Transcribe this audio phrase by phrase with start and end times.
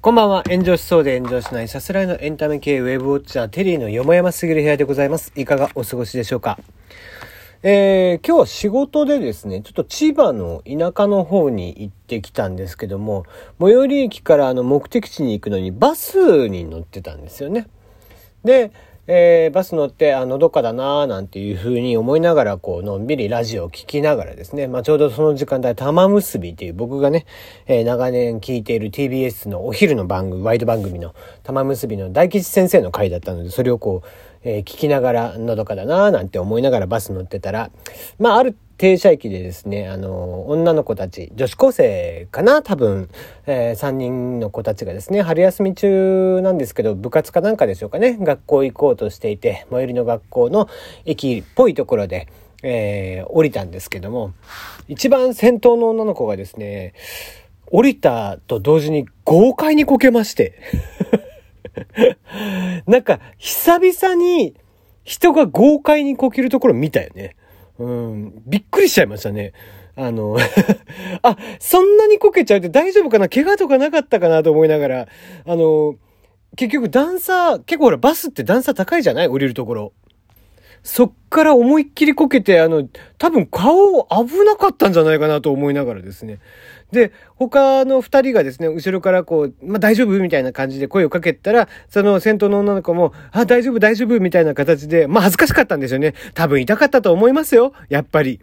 [0.00, 0.42] こんばんは。
[0.48, 5.30] 炎上しそうで炎上しないさすらいのエンタメ系ウェブウォッチャーテリーのよもやますぎる部屋でございます。
[5.36, 6.58] いかがお過ごしでしょうか？
[7.62, 13.26] えー、今日は仕事でですね、ちょっと千葉の田舎の方に行ってきたんですけども、
[13.60, 17.66] 最寄り駅からあの目的地に行くのにバスに乗ってたんですよね。
[18.42, 18.72] で、
[19.08, 27.24] えー、バス乗って、あのどかだなーなんていうふうに思いながら、こう、のんびりラジオを聴きながらですね、まあ、ちょうどその時間帯、玉結びっていう僕がね、
[27.66, 34.08] えー、長年聴いている TBS のお昼の番組、ワイド番組の玉結びの大吉先生の回だったので、それをこう、
[34.42, 37.70] えー、聞きながら、のどかだなーなんて思いながらバス乗ってたら、
[38.18, 43.08] まあ、ある停車駅でですね、あの、女の子たち、女子高生かな多分、
[43.46, 50.68] えー、3人の子たちがですね、春休み中なんですけど、部活かなんかでしょうかね、学校行こうとしていて、最寄りの学校の
[51.06, 52.28] 駅っぽいところで、
[52.62, 54.34] えー、降りたんですけども、
[54.88, 56.92] 一番先頭の女の子がですね、
[57.70, 60.54] 降りたと同時に豪快にこけまして。
[62.86, 64.54] なんか、久々に
[65.04, 67.36] 人が豪快にこけるところ見たよね。
[67.78, 69.52] うん、びっくりしちゃいましたね。
[69.96, 70.36] あの
[71.22, 73.28] あ、そんなにこけちゃうって大丈夫かな？
[73.28, 74.42] 怪我とかなかったかな？
[74.42, 75.08] と思いながら、
[75.46, 75.94] あの、
[76.56, 79.28] 結局段差、結構ほらバスって段差高いじゃない？
[79.28, 79.92] 降りるところ。
[80.86, 86.38] そっから思いっきりこけて、あの、多分顔危なかったんじゃないかなと思いながらですね。
[86.92, 96.14] で、他の二人がですね、後ろからこう、まあ、大丈夫みたいな感じで声をかけたら、その先頭の女の子も、あ、大丈夫大丈夫みたいな形で、まあ、恥ずかしかったんですよね。
[96.34, 97.72] 多分痛かったと思いますよ。
[97.88, 98.38] やっぱり。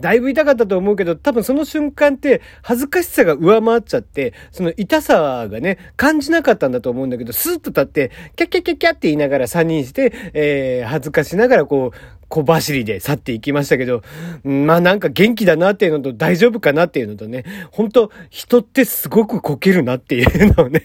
[0.00, 14.02] だいぶ痛かったと思うけど、多分その瞬間って恥ずかしさが上回っちゃって、その痛さがね、感じなかったんだと思うんだけど、スーッと立って、キャッキャッキャッキャって言いながら3人して、えー、恥ずかしながらこう、小走りで去っていきましたけど、
[14.44, 20.82] まあなんか元気だなっていうのと大丈夫かなっていうのとね、本当人ってすごくこけるなっていうのをね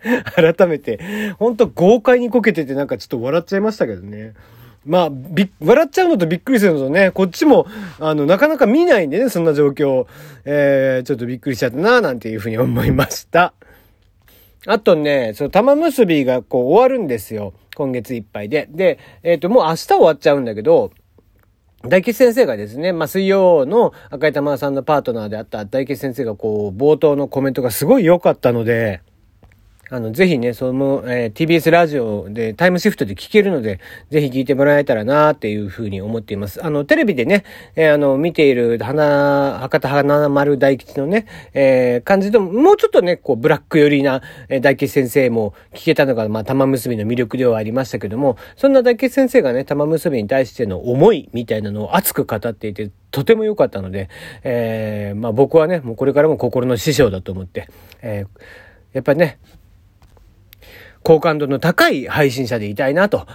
[0.36, 1.00] 改めて、
[1.38, 4.34] 本当豪快にこけててなんかちょっと笑っちゃいましたけどね。
[4.86, 7.66] まあ、び、笑っちゃうのとびっくりするのとね、こっちも、
[7.98, 10.06] あの、なかなか見ないんでね、そんな状況。
[10.44, 13.52] えー、ちょっとびっくりしちゃったな、なんていうふうに思いました。
[14.66, 17.52] あとね、その玉結びがこう終わるんですよ。
[17.74, 18.68] 今月いっぱいで。
[18.70, 20.92] で、えっ、ー、と、もう明日終わっちゃうんだけど、
[21.82, 29.02] 大吉先生がですね、まあ、水曜の赤井玉さんのパートナーであった大吉先生がこう、冒頭のコメントがすごい良かったので、
[29.88, 33.78] あの、ぜひね、その、えー、TBS ラジオでタイムシフトで聞けるので、
[34.10, 36.64] ぜひ聞いてもらえたらなっていうふうに思っています。
[36.64, 37.44] あの、テレビでね、
[37.76, 54.08] えー、あの、見ている花、博多花丸大吉のね、えー、感じとも、もうちょっとね、こう、ブラック寄りな、え、大吉先生も聞けたのが、まあ、玉結びの魅力ではありましたけども、そんな大吉先生がね、玉結びに対しての思いみたいなのを熱く語っていて、とても良かったので、
[54.42, 57.68] え、まあ僕はね、もうこれからも心の師匠だと思って、
[58.02, 58.26] え、
[58.92, 59.38] やっぱりね、
[61.06, 63.28] 好感度の高い配信者でいたいなと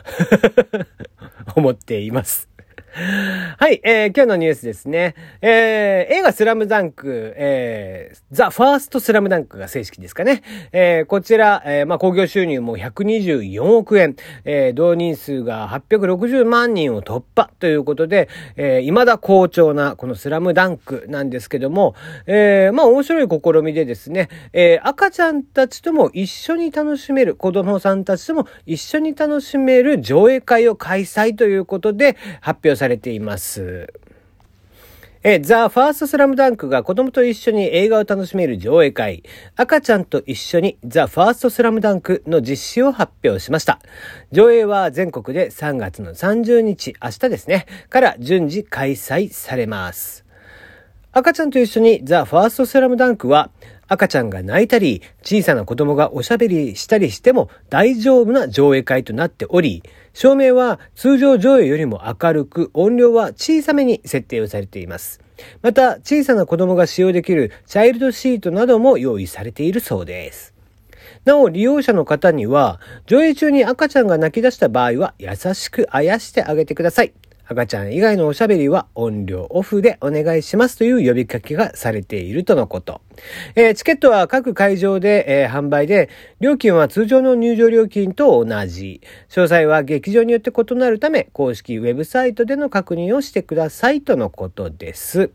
[1.55, 2.50] 思っています。
[2.94, 5.16] はい、えー、今日のニュースですね。
[5.41, 10.44] えー、映画スラムダンク、えー、ザ・ファーストスラムダンクが正式ですかね。
[10.74, 33.94] えー、こちら、えー、まあ、興行収入も124億円、えー、動員数が860万人を突破ということで、えー、未だ好調なこのスラムダンクなんですけども、えー、まあ、面白い試みでですね、えー、赤ちゃんたちとも一緒に楽しめる、子供さんたちとも一緒に楽しめる上映会を開催ということで発表されています。
[35.24, 39.22] え、ザ・ファーストスラムダンクが子供と一緒に映画を楽しめる上映会、
[39.56, 43.80] 赤ちゃんと一緒にザ・ファーストスラムダンクの実施を発表しました。
[44.31, 50.25] 上映は全国で3月の30日、明日ですね、から順次開催されます。
[51.12, 53.52] 赤ちゃんと一緒にザ・ファーストスラムダンクは、
[53.91, 65.19] 赤ちゃんが泣いたり、小さな子供がおしゃべりしたりしても大丈夫な上映会となっており、照明は通常上映よりも明るく、音量は小さめに設定をされています。
[65.62, 70.54] また、小さな子供が使用できるチャイルドシートなども用意されているそうです。
[71.25, 77.12] なお、利用者の方には、上映中に赤ちゃんが泣き出した場合は、優しくあやしてあげてください。
[77.51, 83.01] 赤ちゃん以外のおしゃべりは音量オフでお願いしますという呼びかけがされているとのこと。
[83.56, 86.09] えー、チケットは各会場で、えー、販売で、
[86.39, 89.01] 料金は通常の入場料金と同じ。
[89.27, 95.31] 詳細は劇場によって異なるため、公式ウェブサイトでの確認をしてくださいとのことです。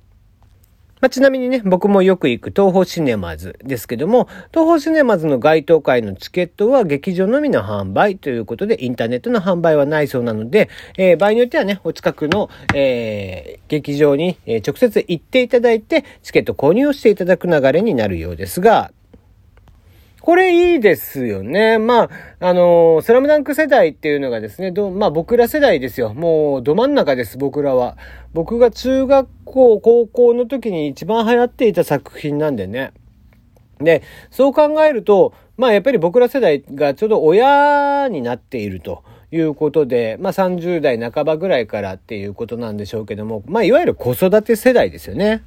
[1.01, 18.91] まあ、ちなみにね、僕もよく行く東宝シネマズですけども、東宝シネマズの該当会のチケットは劇場のみの販売ということで、インターネットの販売はないそうなので、えー、場合によってはね、お近くの、えー、劇場に、直接行っていただいて、チケット購入をしていただく流れになるようですが、
[20.27, 21.79] これいいですよね。
[21.79, 26.15] まあ、あのー、スラムダンク世代っていうのがですね、ど、まあ僕ら世代ですよ。
[26.15, 27.97] もうど真ん中です、僕らは。
[28.35, 32.93] 僕が中学校、高校の時に一番流行っていた作品なんでね。
[33.79, 34.03] で、
[34.33, 39.05] そう考えると、まあやっぱり僕ら世代がちょうど親になっていると。
[39.33, 45.45] いうことで、まあ30代半ばぐらいからっていうことなんでしょうけども、まあいわゆる子育て世代ですよね。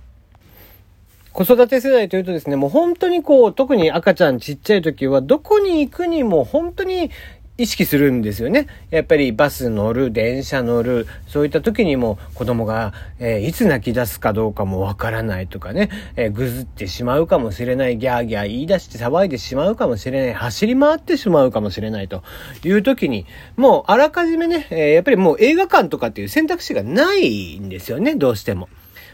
[1.39, 7.11] 子育て世代というとですね、もう本当にこう、特に赤ちゃんちっちゃい時は、どこに行くにも本当に
[7.57, 8.67] 意識するんですよね。
[8.89, 22.21] やっぱりバス乗る、電車乗る、そういった時にも子供が、えー、いつ泣き出すかどうかもわからないとかね、えー、ぐずってしまうかもしれない、ギャーギャー言い出して騒いでしまうかもしれない、走り回ってしまうかもしれないと
[22.65, 23.25] いう時に、
[23.55, 28.67] もうあらかじめね、えー、やっぱりもう映画館とかっていう選択肢がないんですよね、どうしても。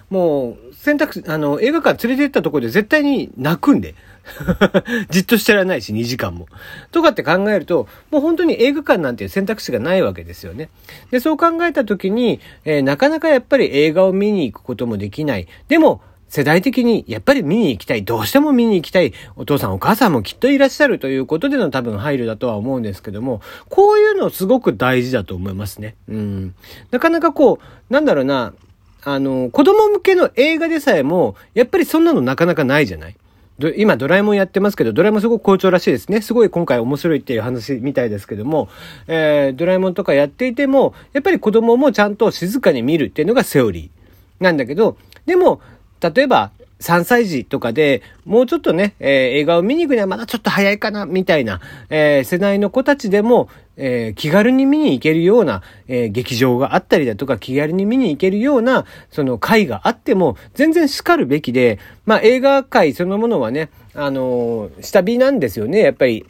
[0.09, 3.95] もう、選択肢、あの、映画館連れて行ったところで絶対に泣くんで。
[5.09, 6.47] じっとしてられないし、2時間も。
[6.91, 10.69] とかって考えると、もう本当に映画館なんていう選択肢がないわけですよね。
[11.11, 15.47] で、そう考えたときに、えー、なかなかやっぱり映画を見に行くこともできない。
[15.67, 25.95] でも、世代的にやっぱり見に行きたい、どうしても見に行きたいお父さんお母さんもきっといらっしゃるということでの多分配慮だとは思うんですけども、こういうのすごく大事だと思いますね。
[26.09, 26.55] うん。
[26.91, 28.53] なかなかこう、なんだろうな、
[29.05, 33.15] あの、子供向けの映画でさえも、やっぱりそんなのなかなかないじゃない？
[33.77, 36.21] 今ドラえもんやってますけど、ドラえもんすごく好調らしいですね。
[36.21, 38.67] すごい今回面白いっていう話みたいですけども、
[39.07, 45.61] えー、ドラえもんとかやっていても、やっぱり子供もちゃんと静かに見るっていうのがセオリーなんだけど、でも、
[46.01, 66.25] 例えば、3歳児とかで、もうちょっとね、えー、映画を見に行くにはまだちょっと早いかな、みたいな、えー、世代の子たちでも、えー、気軽に見に行けるような、え劇場があったりだとか、気軽に見に行けるような、その会があっても、全然叱るべきで、まあ映画界そのものはね、あの下火なんですよね、やっぱり。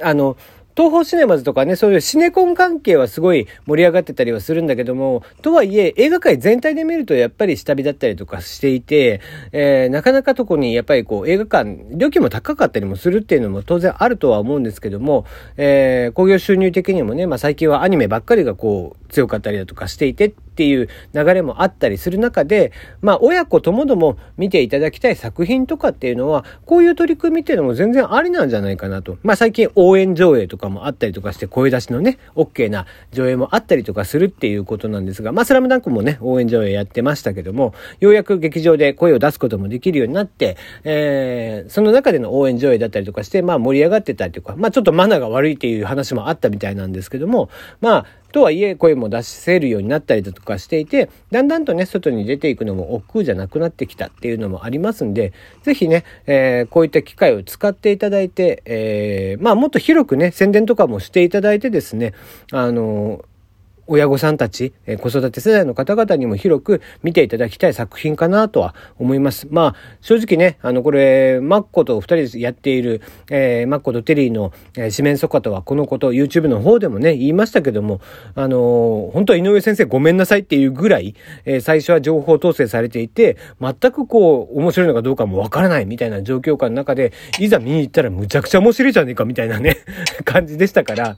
[0.00, 0.36] あの、
[0.74, 9.20] 東宝シネマズとかね、そういうシネコン関係はすごい盛り上がってたりはするんだけども、とはいえ映画界全体で見るとやっぱり下火だったりとかしていて、
[9.52, 15.26] えー、なかなかとこにやっぱりこう映画館、料金も高かったりもするっていうのも当然あるとは思うんですけども、
[15.56, 29.18] えー、興行収入的にもね、まあ最近はアニメばっかりがこう強かったりだとかしていてっていう流れもあったりする中で、まあ親子ともども見ていただきたい作品とかっていうのは、こういう取り組みっていうのも全然ありなんじゃないかなと。
[29.22, 47.48] まあ最近応援上映とかもあったりとかして、声出しのね、OK な上映もあったりとかするっていうことなんですが、まあ、スラムダンクもね、応援上映やってましたけども、ようやく劇場で声を出すこともできるようになって、えー、その中での応援上映だったりとかして、まあ、盛り上がってたりとか、まあ、ちょっとマナーが悪いっていう話もあったみたいなんですけども、
[47.80, 55.32] まあ、とはいえ声も出せるようになったりだとかしていて、だんだんとね、外に出ていくのも億劫じゃなくなってきたっていうのもありますんで、
[55.62, 62.14] ぜひね、えー、こういった機会を使っていただいて、えー、まあもっと広くね、宣伝とかもしていただいてですね、
[62.50, 63.24] あの
[63.86, 69.48] 親御さんたち、え子育て世代の方々にも広く見ていただきたい作品かなとは思います。
[69.50, 78.00] まあ、正直ね、あの、これ、マッコと二人でやっている、えー、マッコとテリーの、えー、四面楚歌とはこのこと、YouTube の方でもね、言いましたけども、
[78.34, 81.14] あのー、本当は井上先生ごめんなさいっていうぐらい、
[81.44, 89.76] えー、最初は情報統制されていて、全くこう、面白いのかどうかもわからないみたいな状況下の中で、いざ見に行ったらむちゃくちゃ面白いじゃねえかみたいなね
[90.24, 91.16] 感じでしたから、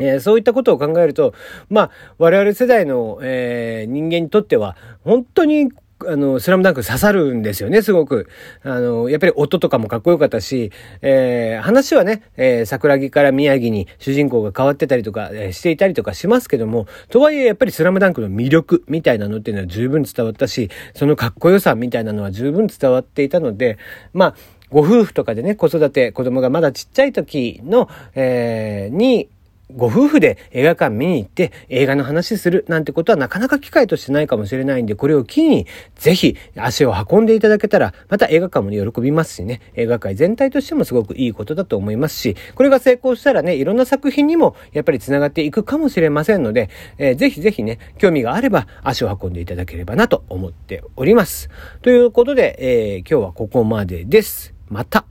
[0.00, 1.34] えー、そういったことを考えると、
[1.68, 5.70] まあ、我々世代の、えー、人間にとっては、本当に
[6.08, 8.28] あの、スラムダンク刺さるんですよね、すごく。
[8.62, 23.78] あの、やっぱり音とかもかっこよかったし、えー、話はね、えー、桜木から宮城に主人公が変わってたりとか、えー、していたりとかしますけども、とはいえやっぱりスラムダンクの魅力みたいなのっていうのは十分伝わったし、そのかっこよさみたいなのは十分伝わっていたので、
[24.12, 24.34] まあ、
[24.70, 29.28] ご夫婦とかでね、子育て、子供がまだちっちゃい時の、えー、に、
[29.76, 51.48] ご夫婦で映画館見に行って映画の話するなんてことはなかなか機会としてないかもしれないんで、これを機にぜひ足を運んでいただけたら、また映画館も喜びますしね、映画界全体としてもすごくいいことだと思いますし、これが成功したらね、いろんな作品にもやっぱり繋がっていくかもしれませんので、えー、ぜひぜひね、興味があれば足を運んでいただければなと思っております。
[51.82, 54.54] ということで、えー、今日はここまでです。
[54.68, 55.04] また